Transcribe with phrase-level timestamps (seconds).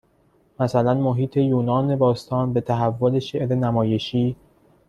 [0.59, 4.35] مثلاً محیط یونان باستان به تحول شعر نمایشی